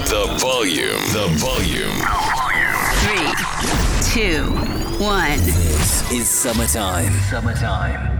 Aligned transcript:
up 0.00 0.08
the 0.08 0.38
volume. 0.38 1.00
The 1.12 1.28
volume. 1.38 2.00
Three, 3.02 3.32
two, 4.12 4.44
one. 5.02 5.38
This 5.40 6.10
is 6.12 6.28
summertime. 6.28 7.12
Summertime. 7.30 8.19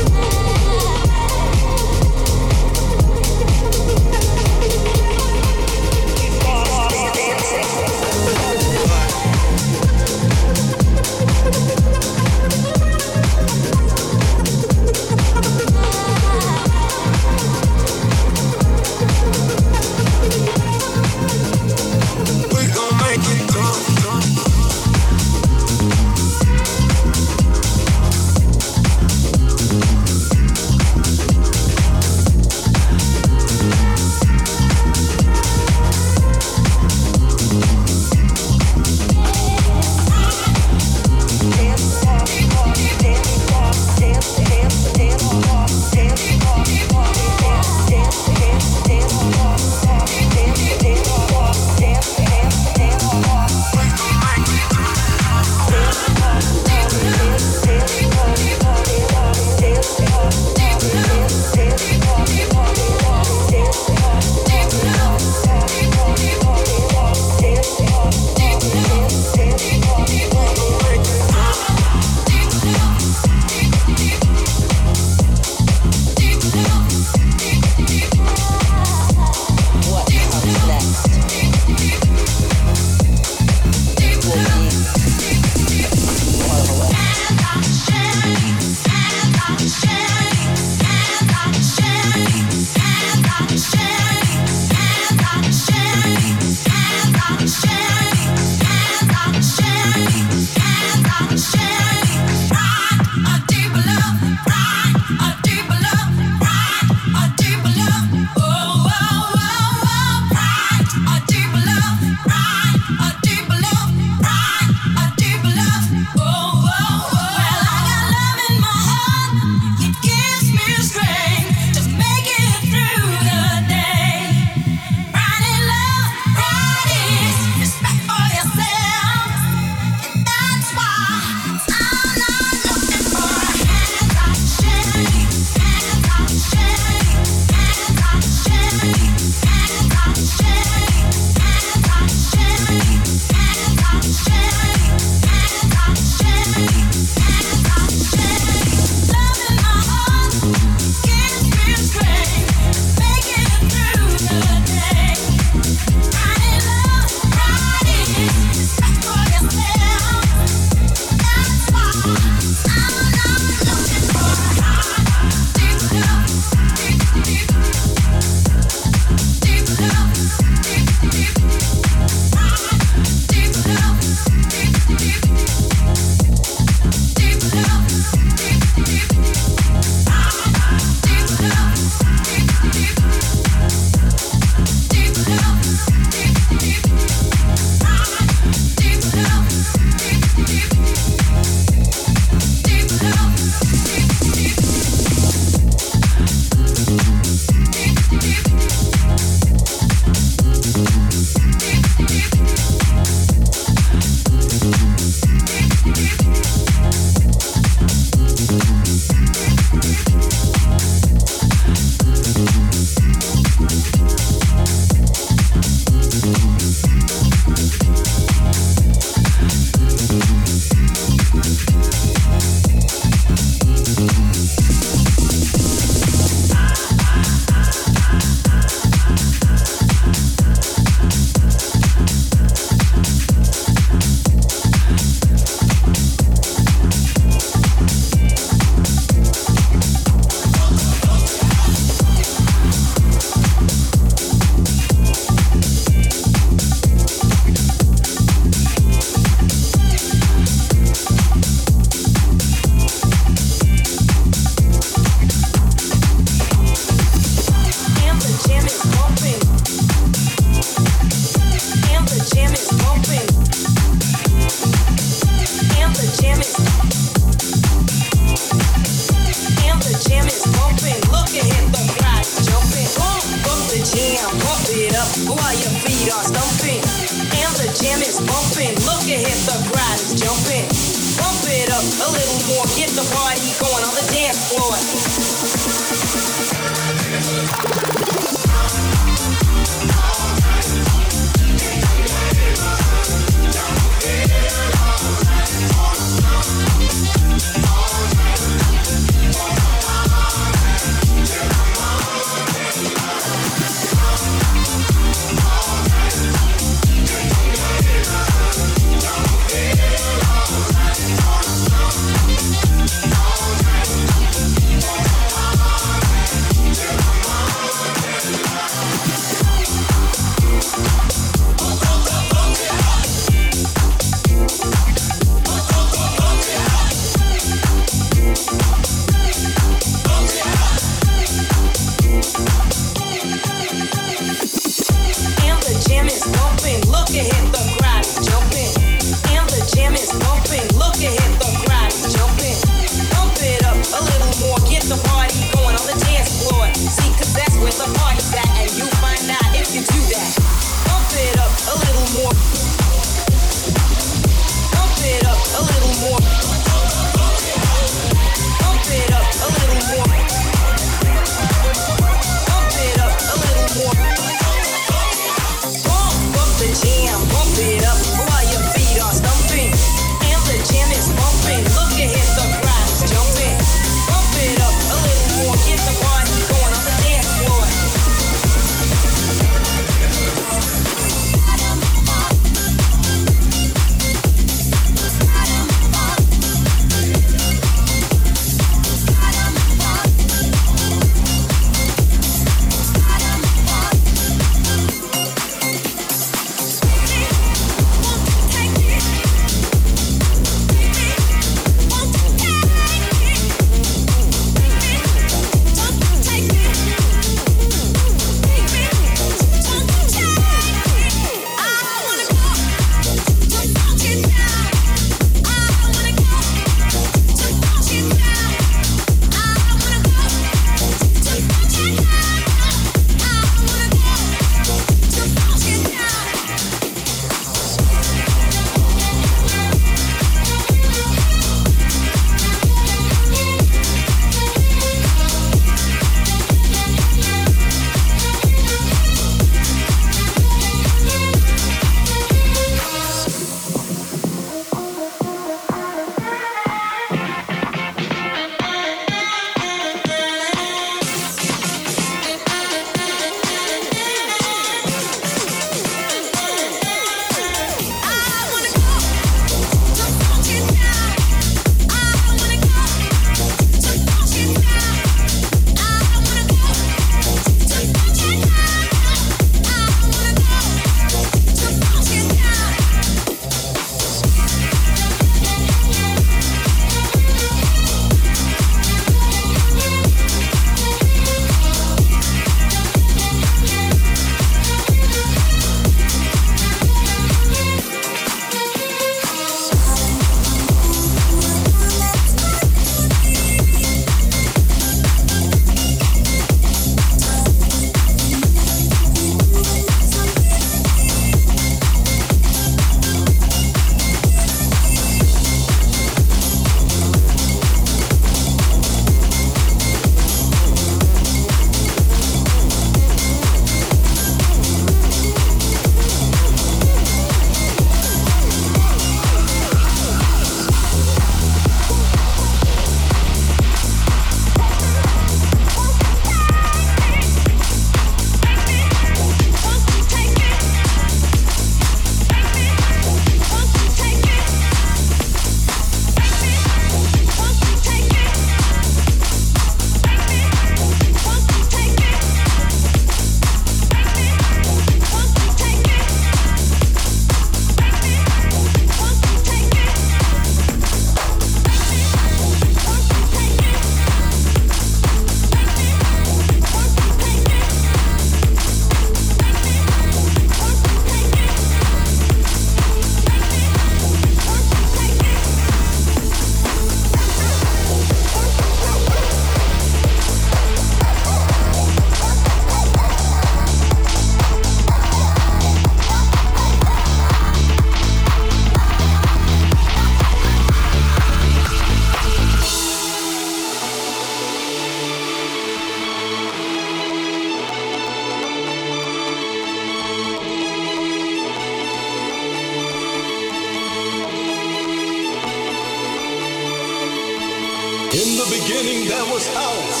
House. 599.54 600.00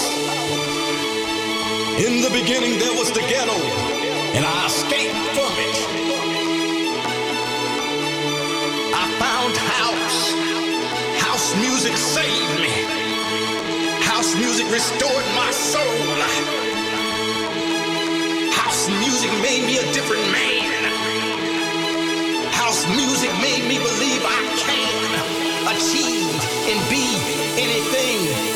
In 1.98 2.20
the 2.20 2.30
beginning 2.30 2.78
there 2.78 2.92
was 2.92 3.10
the 3.12 3.20
ghetto, 3.20 3.58
and 4.36 4.44
I 4.44 4.66
escaped 4.66 5.16
from 5.36 5.52
it. 5.66 5.76
I 8.94 9.04
found 9.22 9.56
house. 9.56 10.20
House 11.24 11.54
music 11.56 11.96
saved 11.96 12.60
me. 12.60 12.74
House 14.02 14.34
music 14.36 14.70
restored 14.70 15.26
my 15.34 15.50
soul. 15.50 16.06
House 18.52 18.88
music 19.00 19.30
made 19.42 19.64
me 19.66 19.78
a 19.78 19.86
different 19.92 20.26
man. 20.32 20.84
House 22.52 22.86
music 22.88 23.30
made 23.40 23.64
me 23.68 23.78
believe 23.78 24.22
I 24.24 24.40
can 24.64 25.46
achieve 25.74 26.40
and 26.70 26.78
be 26.90 27.06
anything. 27.60 28.55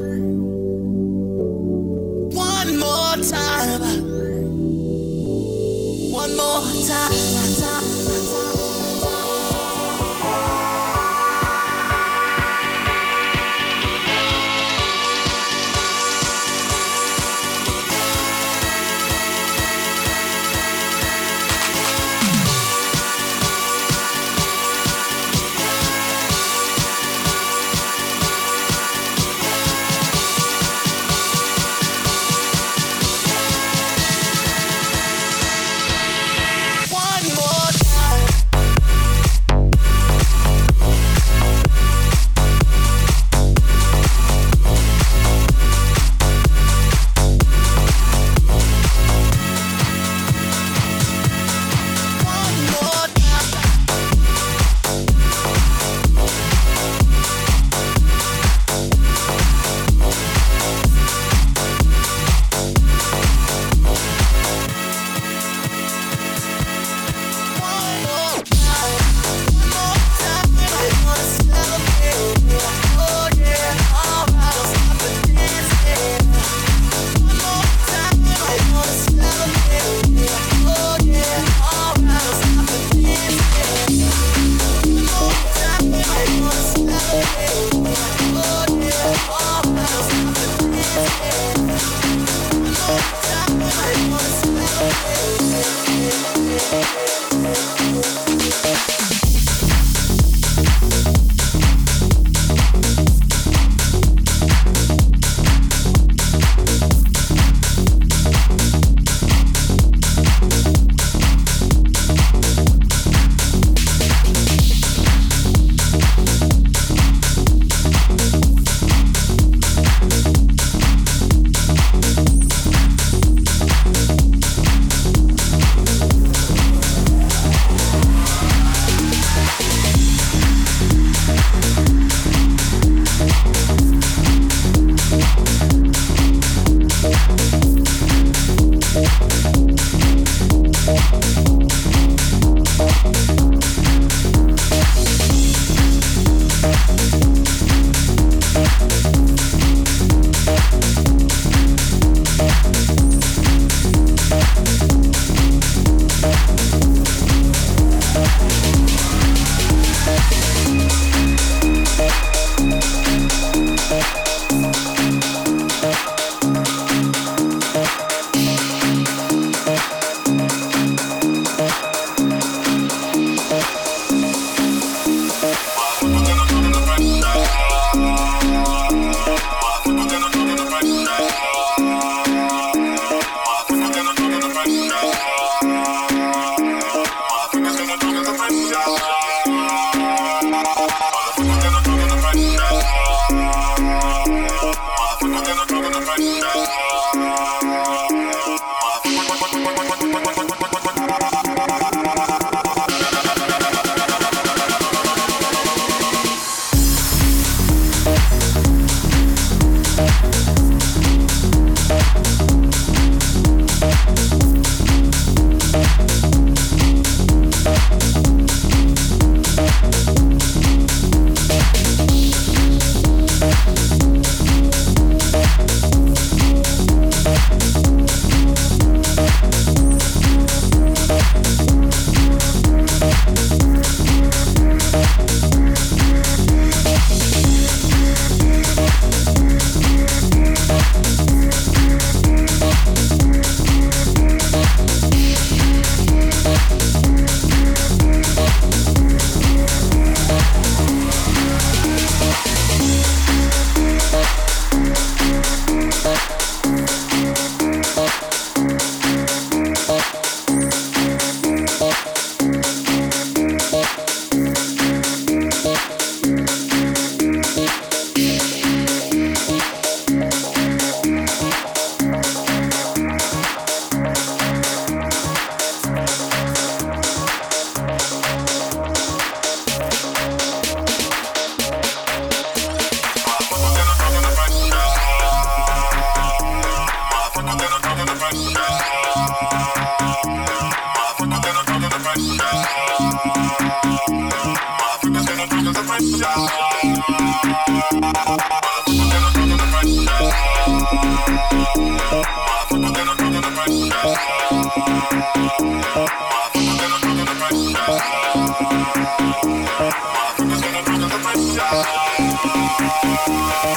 Thank 312.79 313.75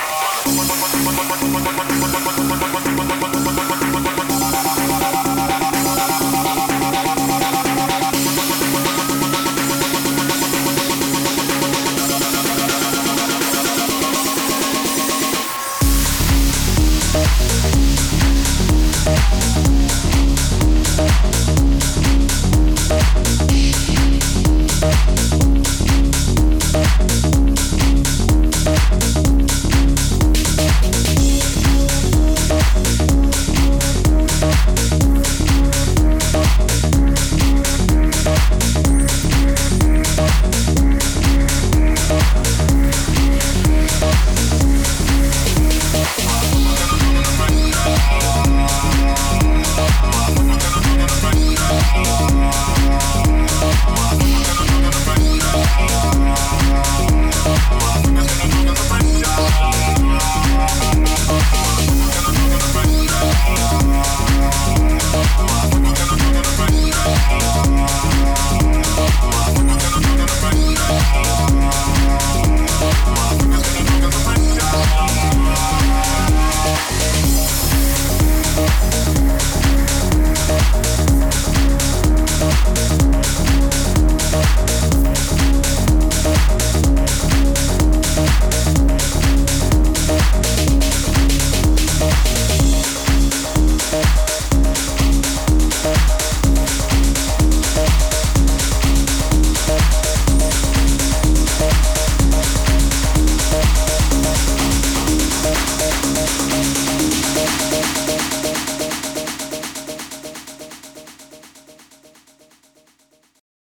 you. 1.19 1.24